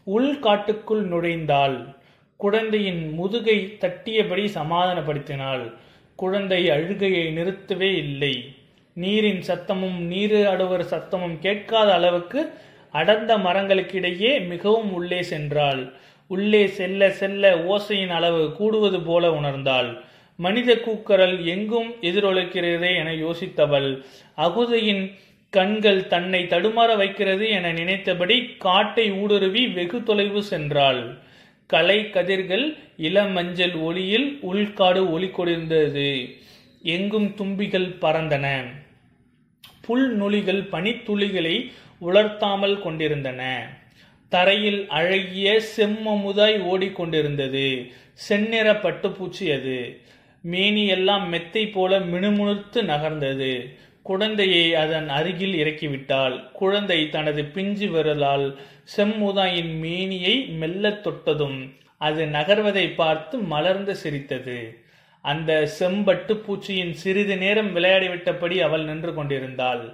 உள்காட்டுக்குள் 0.06 1.02
நுழைந்தாள். 1.12 1.76
குழந்தையின் 2.40 3.02
முதுகை 3.12 3.58
தட்டியபடி 3.80 4.44
சமாதானப்படுத்தினாள். 4.54 5.64
குழந்தை 6.18 6.70
அழுகையை 6.70 7.26
நிறுத்தவே 7.37 7.90
இல்லை. 7.96 8.35
நீரின் 8.96 9.42
சத்தமும் 9.49 9.99
நீரு 10.12 10.49
அடுவர் 10.49 10.85
சத்தமும் 10.85 11.38
கேட்காத 11.38 11.88
அளவுக்கு 11.94 12.40
அடர்ந்த 12.90 13.32
மரங்களுக்கிடையே 13.38 14.32
மிகவும் 14.46 14.92
உள்ளே 14.92 15.20
சென்றாள். 15.20 15.82
உள்ளே 16.30 16.66
செல்ல 16.66 17.11
செல்ல 17.11 17.56
ஓசையின் 17.66 18.14
அளவு 18.18 18.52
கூடுவது 18.52 19.00
போல 19.00 19.30
உணர்ந்தாள். 19.30 19.90
மனித 20.37 20.75
கூக்கரல் 20.75 21.45
எங்கும் 21.45 21.90
எதிரொலிக்கிறதே 22.00 22.90
என 22.97 23.12
யோசித்தவள். 23.14 24.05
அகுதையின் 24.37 25.05
கண்கள் 25.50 26.07
தன்னை 26.07 26.43
தடுமாற 26.43 26.97
வைக்கிறது 26.97 27.49
என 27.49 27.73
நினைத்தபடி 27.73 28.37
காட்டை 28.59 29.12
ஊடுருவி 29.12 29.69
வெகு 29.69 30.02
தொலைவு 30.02 30.43
சென்றாள். 30.50 31.19
கலை 31.66 32.11
கதிர்கள் 32.11 32.76
இளமஞ்சள் 32.99 33.81
ஒளியில் 33.81 34.38
உள்காடு 34.43 35.11
ஒளி 35.11 35.28
கொண்டிருந்தது 35.28 36.28
எங்கும் 36.83 37.35
தும்பிகள் 37.35 37.88
பறந்தன. 38.00 38.47
புல் 39.81 40.07
நுளிகள் 40.19 40.62
பனித்துளிகளை 40.73 41.57
உலர்த்தாமல் 42.00 42.83
கொண்டிருந்தன. 42.83 43.43
தரையில் 44.28 44.87
அழகிய 44.88 45.61
செம்மமுதாய் 45.76 46.59
ஓடிக்கொண்டிருந்தது. 46.73 47.90
செந்நிற 48.14 48.73
பட்டுப்பூச்சி 48.73 49.47
அது 49.59 50.00
மேனி 50.53 50.85
எல்லாம் 50.87 51.25
மெத்தை 51.29 51.65
போல 51.69 51.99
மினுமுணுத்து 52.12 52.81
நகர்ந்தது. 52.93 53.53
குழந்தையை 54.07 54.65
அதன் 54.75 55.09
அருகில் 55.09 55.55
இறக்கிவிட்டாள். 55.62 56.37
குழந்தை 56.53 56.99
தனது 57.09 57.42
பிஞ்சு 57.55 57.87
விரலால் 57.90 58.47
செம்முதாயின் 58.97 59.73
மேனியை 59.85 60.35
மெல்ல 60.61 60.90
தொட்டதும் 61.07 61.59
அது 62.01 62.23
நகர்வதை 62.27 62.87
பார்த்து 62.94 63.37
மலர்ந்து 63.53 63.94
சிரித்தது. 64.03 64.59
அந்த 65.25 65.53
செம்பட்டு 65.79 66.35
பூச்சியின் 66.44 66.94
சிறிது 67.03 67.37
நேரம் 67.37 67.70
விளையாடிவிட்டபடி 67.77 68.57
அவள் 68.61 68.85
நின்று 68.85 69.12
கொண்டிருந்தாள். 69.14 69.85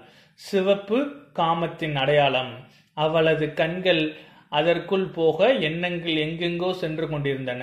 சிவப்பு 0.41 0.99
காமத்தின் 1.33 1.97
அடையாளம். 1.97 2.53
அவளது 2.97 3.47
கண்கள் 3.61 4.05
அதற்குள் 4.53 5.07
போக 5.17 5.39
எண்ணங்கள் 5.69 6.17
எங்கெங்கோ 6.27 6.71
சென்று 6.73 7.07
கொண்டிருந்தன. 7.09 7.63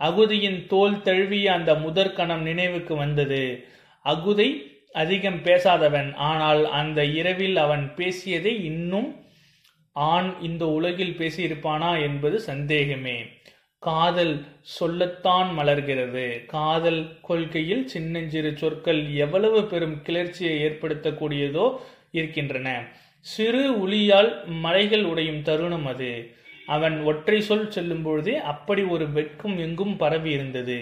அகுதியின் 0.00 0.66
தோல் 0.66 1.02
தழுவிய 1.02 1.52
அந்த 1.52 1.74
முதற் 1.74 2.14
கணம் 2.14 2.42
நினைவுக்கு 2.42 2.94
வந்தது. 2.96 3.64
அகுதை 4.04 4.48
அதிகம் 4.92 5.40
பேசாதவன் 5.44 6.14
ஆனால் 6.14 6.62
அந்த 6.70 7.04
இரவில் 7.04 7.56
அவன் 7.56 7.94
பேசியதை 7.94 8.64
இன்னும் 8.64 9.10
ஆண் 9.92 10.30
இந்த 10.42 10.66
உலகில் 10.66 11.16
பேசியிருப்பானா 11.18 12.00
என்பது 12.00 12.40
சந்தேகமே. 12.40 13.18
காதல் 13.78 14.34
சொல்லத்தான் 14.60 15.48
மலர்கிறது. 15.58 16.44
காதல் 16.46 17.20
கொள்கையில் 17.20 17.84
சின்னஞ்சிறு 17.86 18.56
சொற்கள் 18.56 19.14
எவ்வளவு 19.14 19.64
பெரும் 19.64 20.02
கிளர்ச்சியை 20.02 20.56
ஏற்படுத்தக்கூடியதோ 20.62 21.66
இருக்கின்றன. 22.12 22.68
சிறு 23.26 23.64
உளியால் 23.86 24.30
மலைகள் 24.46 25.04
உடையும் 25.04 25.42
தருணம் 25.42 25.86
அது. 25.86 26.12
அவன் 26.74 26.96
ஒற்றை 27.02 27.38
சொல் 27.40 27.70
சொல்லும் 27.70 28.02
பொழுதே 28.02 28.34
அப்படி 28.52 28.82
ஒரு 28.82 29.06
வெட்கம் 29.10 29.56
எங்கும் 29.58 29.96
பரவி 29.96 30.30
இருந்தது. 30.30 30.78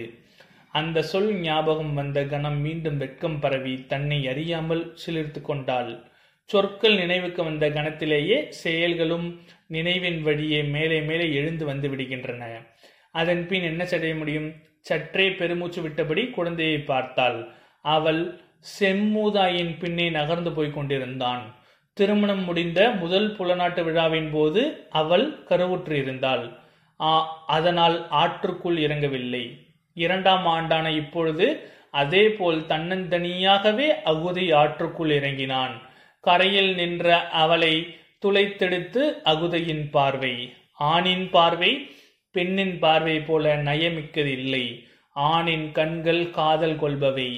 அந்த 0.71 1.03
சொல் 1.03 1.31
ஞாபகம் 1.35 1.95
வந்த 1.95 2.19
கணம் 2.25 2.59
மீண்டும் 2.61 2.97
வெட்கம் 2.97 3.39
பரவி 3.41 3.75
தன்னை 3.87 4.19
அறியாமல் 4.29 4.83
சிலிர்த்து 5.03 5.41
கொண்டாள். 5.41 5.93
சொற்கள் 6.51 6.97
நினைவுக்கு 6.97 7.41
வந்த 7.45 7.65
கணத்திலேயே 7.69 8.39
செயல்களும் 8.49 9.27
நினைவின் 9.67 10.21
வழியே 10.23 10.61
மேலே 10.63 10.99
மேலே 11.01 11.27
எழுந்து 11.33 11.65
வந்து 11.65 11.89
விடுகின்றன. 11.89 12.43
அதன் 13.13 13.43
பின் 13.47 13.63
என்ன 13.63 13.83
செய்ய 13.87 14.15
முடியும்? 14.15 14.49
சற்றே 14.81 15.27
பெருமூச்சு 15.31 15.81
விட்டபடி 15.83 16.23
குழந்தையை 16.31 16.79
பார்த்தாள். 16.91 17.39
அவள் 17.85 18.23
செம்மூதாயின் 18.79 19.75
பின்னே 19.79 20.07
நகர்ந்து 20.11 20.53
போய் 20.53 20.71
கொண்டிருந்தான். 20.71 21.45
திருமணம் 21.99 22.43
முடிந்த 22.49 22.81
முதல் 23.03 23.29
புலநாட்டு 23.39 23.83
விழாவின் 23.87 24.31
போது 24.35 24.63
அவள் 25.01 25.27
கருவுற்று 25.49 25.95
இருந்தாள் 26.03 26.45
அதனால் 27.57 27.97
ஆற்றுக்குள் 28.23 28.79
இறங்கவில்லை. 28.85 29.45
இரண்டாம் 29.97 30.47
ஆண்டான 30.55 30.87
இப்பொழுது 31.01 31.47
அதேபோல் 32.03 32.61
தன்னந்தனியாகவே 32.73 33.89
அகுதி 34.13 34.45
ஆற்றுக்குள் 34.63 35.13
இறங்கினான். 35.19 35.75
கரையில் 36.25 36.73
நின்ற 36.81 37.07
அவளை 37.43 37.75
துளைத்தெடுத்து 38.25 39.03
அகுதையின் 39.33 39.85
பார்வை. 39.97 40.35
ஆணின் 40.93 41.27
பார்வை 41.37 41.73
பெண்ணின் 42.35 42.77
பார்வை 42.85 43.17
போல 43.29 43.55
நயமிக்கது 43.69 44.33
இல்லை 44.39 44.65
ஆணின் 45.17 45.69
கண்கள் 45.79 46.25
காதல் 46.39 46.79
கொள்பவை. 46.83 47.31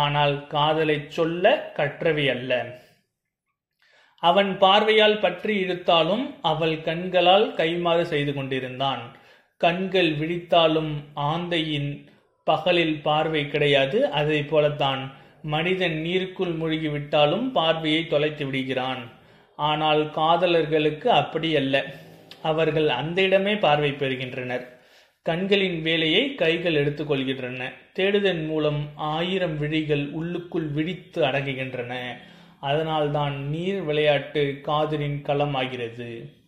ஆனால் 0.00 0.36
காதலைச் 0.54 1.10
சொல்ல 1.16 1.44
கற்றவை 1.78 2.26
அல்ல. 2.36 2.52
அவன் 4.22 4.50
பார்வையால் 4.58 5.18
பற்றி 5.18 5.54
இழுத்தாலும் 5.64 6.24
அவள் 6.40 6.76
கண்களால் 6.82 7.46
கைமாறு 7.56 8.02
செய்து 8.02 8.32
கொண்டிருந்தான். 8.34 9.02
கண்கள் 9.56 10.10
விழித்தாலும் 10.12 10.92
ஆந்தையின் 11.30 11.90
பகலில் 12.46 12.96
பார்வை 13.02 13.42
கிடையாது. 13.48 13.98
அதை 14.10 14.42
போலத்தான் 14.42 15.02
மனிதன் 15.42 15.96
நீருக்குள் 16.06 16.54
மூழ்கிவிட்டாலும் 16.60 17.46
பார்வையை 17.50 18.02
தொலைத்து 18.06 18.44
விடுகிறான். 18.46 19.02
ஆனால் 19.58 20.02
காதலர்களுக்கு 20.10 21.08
அப்படி 21.20 21.56
அல்ல 21.56 21.84
அவர்கள் 22.42 22.88
அந்த 22.88 23.18
இடமே 23.22 23.54
பார்வை 23.56 23.92
பெறுகின்றனர். 23.92 24.66
கண்களின் 25.26 25.78
வேலையை 25.82 26.34
கைகள் 26.34 26.74
எடுத்துக்கொள்கின்றன. 26.74 27.62
தேடுதன் 27.92 28.46
மூலம் 28.46 28.80
ஆயிரம் 28.96 29.56
விழிகள் 29.58 30.04
உள்ளுக்குள் 30.10 30.68
விழித்து 30.68 31.20
அடங்குகின்றன. 31.22 31.94
அதனால்தான் 32.60 33.48
நீர் 33.48 33.80
விளையாட்டு 33.82 34.58
காதலின் 34.62 35.22
களமாகிறது 35.22 36.38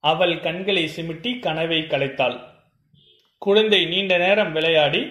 அவள் 0.00 0.40
கண்களை 0.40 0.90
சிமிட்டி 0.96 1.40
கனவை 1.40 1.82
கலைத்தாள். 1.82 2.40
குழந்தை 3.38 3.86
நீண்ட 3.86 4.18
நேரம் 4.18 4.52
விளையாடி 4.52 5.10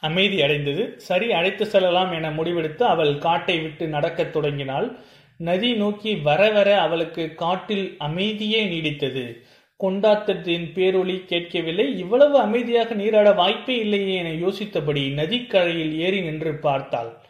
அமைதி 0.00 0.42
அடைந்தது. 0.42 1.00
சரி 1.00 1.32
அழைத்து 1.32 1.66
செல்லலாம் 1.66 2.12
என 2.12 2.30
முடிவெடுத்து 2.30 2.82
அவள் 2.82 3.18
காட்டை 3.18 3.60
விட்டு 3.60 3.88
நடக்கத் 3.88 4.32
தொடங்கினாள். 4.32 4.98
நதி 5.38 5.74
நோக்கி 5.74 6.14
வர 6.16 6.50
வர 6.50 6.80
அவளுக்கு 6.80 7.34
காட்டில் 7.34 7.94
அமைதியே 7.98 8.66
நீடித்தது. 8.66 9.42
கொண்டாட்டத்தின் 9.76 10.72
பேரொளி 10.74 11.24
கேட்கவில்லை. 11.24 11.98
இவ்வளவு 11.98 12.38
அமைதியாக 12.38 12.94
நீராட 12.94 13.32
வாய்ப்பே 13.32 13.78
இல்லையே 13.78 14.14
என 14.14 14.30
யோசித்தபடி 14.46 15.12
நதிக்கரையில் 15.12 15.98
ஏறி 15.98 16.20
நின்று 16.20 16.58
பார்த்தாள். 16.58 17.23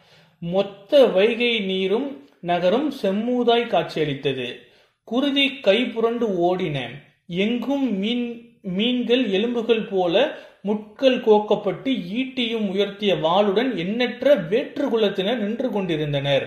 மொத்த 0.53 1.05
வைகை 1.05 1.59
நீரும் 1.59 2.07
நகரும் 2.39 2.93
செம்மூதாய் 3.01 3.67
காட்சியளித்தது. 3.67 4.47
குருதி 5.03 5.59
கை 5.59 5.85
புரண்டு 5.85 6.27
ஓடின. 6.47 6.77
எங்கும் 7.27 7.97
மீன் 7.97 8.25
மீன்கள் 8.61 9.23
எலும்புகள் 9.29 9.83
போல 9.83 10.37
முட்கள் 10.61 11.17
கோக்கப்பட்டு 11.17 11.89
ஈட்டியும் 12.17 12.69
உயர்த்திய 12.69 13.13
வாளுடன் 13.15 13.75
எண்ணற்ற 13.75 14.35
வேற்று 14.35 14.85
குலத்தினர் 14.89 15.35
நின்று 15.35 15.71
கொண்டிருந்தனர். 15.71 16.45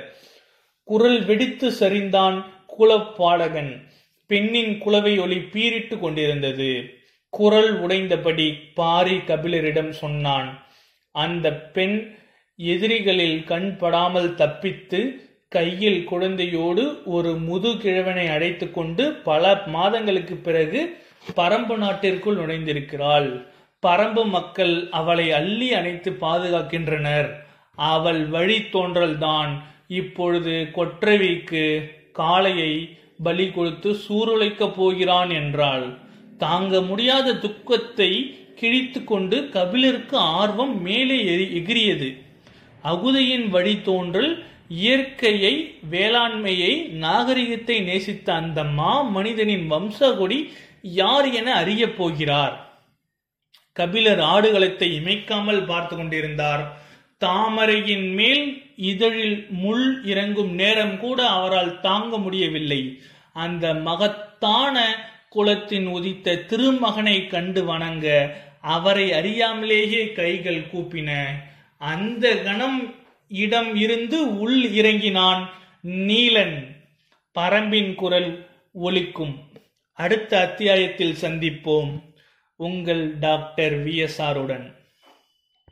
குரல் 0.84 1.24
வெடித்து 1.24 1.70
சரிந்தான் 1.70 2.44
குலப்பாடகன். 2.78 3.72
பெண்ணின் 4.26 4.78
குலவை 4.78 5.20
ஒளி 5.20 5.36
பீரிட்டு 5.36 5.98
கொண்டிருந்தது. 5.98 6.70
குரல் 7.30 7.80
உடைந்தபடி 7.80 8.54
பாரி 8.74 9.16
கபிலரிடம் 9.16 9.90
சொன்னான் 9.90 10.66
அந்த 11.12 11.54
பெண் 11.54 12.16
எதிரிகளில் 12.58 13.44
கண் 13.44 13.76
படாமல் 13.76 14.34
தப்பித்து 14.34 15.00
கையில் 15.48 16.08
குழந்தையோடு 16.10 16.84
ஒரு 17.04 17.36
முது 17.48 17.70
கிழவனை 17.76 18.24
அழைத்து 18.28 18.66
கொண்டு 18.70 19.04
பல 19.28 19.62
மாதங்களுக்கு 19.66 20.34
பிறகு 20.36 20.80
பரம்பு 21.36 21.76
நாட்டிற்குள் 21.76 22.36
நுழைந்திருக்கிறாள். 22.36 23.28
பரம்பு 23.82 24.24
மக்கள் 24.24 24.74
அவளை 24.90 25.26
அள்ளி 25.32 25.68
அணைத்து 25.74 26.10
பாதுகாக்கின்றனர். 26.20 27.30
அவள் 27.76 28.20
வழி 28.26 28.58
தோன்றல்தான் 28.72 29.52
இப்பொழுது 29.88 30.54
கொற்றவிக்கு 30.74 31.64
காளையை 32.18 32.72
பலி 33.22 33.50
கொடுத்து 33.50 33.90
சூருழைக்கப் 34.06 34.76
போகிறான் 34.76 35.30
என்றாள். 35.30 35.86
தாங்க 36.38 36.80
முடியாத 36.82 37.34
துக்கத்தை 37.34 38.12
கிழித்து 38.54 39.00
கொண்டு 39.04 39.48
கபிலருக்கு 39.48 40.16
ஆர்வம் 40.16 40.82
மேலே 40.82 41.18
எகிரியது. 41.58 42.10
அகுதியின் 42.84 43.48
வழி 43.48 43.82
தோன்றல் 43.82 44.44
இயற்கையை 44.68 45.78
வேளாண்மையை 45.90 46.88
நாகரிகத்தை 46.88 47.80
நேசித்த 47.80 48.34
அந்த 48.34 48.64
மா 48.64 49.00
மனிதனின் 49.00 49.70
வம்சகொடி 49.70 50.52
யார் 50.82 51.32
என 51.32 51.54
அறியப் 51.54 51.96
போகிறார்? 51.96 52.80
கபிலர் 53.72 54.18
ஆடுகளத்தை 54.18 54.88
இமைக்காமல் 54.98 55.66
பார்த்து 55.66 55.96
கொண்டிருந்தார். 55.96 56.78
தாமரையின் 57.20 58.14
மேல் 58.14 58.62
இதழில் 58.76 59.46
முள் 59.50 60.04
இறங்கும் 60.04 60.54
நேரம் 60.54 60.98
கூட 60.98 61.26
அவரால் 61.26 61.80
தாங்க 61.80 62.18
முடியவில்லை. 62.18 63.00
அந்த 63.32 63.74
மகத்தான 63.74 64.96
குலத்தின் 65.28 65.86
உதித்த 65.86 66.36
திருமகனை 66.36 67.26
கண்டு 67.26 67.64
வணங்க 67.64 68.36
அவரை 68.60 69.10
அறியாமலேயே 69.10 70.12
கைகள் 70.12 70.66
கூப்பின. 70.72 71.24
அந்த 71.78 72.36
கணம் 72.36 72.94
இடம் 73.28 73.76
இருந்து 73.76 74.38
உள் 74.38 74.64
இறங்கினான் 74.64 75.50
நீலன். 75.82 76.76
பரம்பின் 77.34 77.94
குரல் 77.94 78.46
ஒலிக்கும். 78.72 79.38
அடுத்த 79.92 80.40
அத்தியாயத்தில் 80.40 81.16
சந்திப்போம். 81.20 82.02
உங்கள் 82.56 83.18
டாக்டர் 83.18 83.86
விஎஸ்ஆருடன் 83.86 84.77